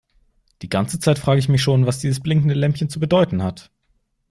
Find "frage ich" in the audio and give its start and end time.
1.19-1.47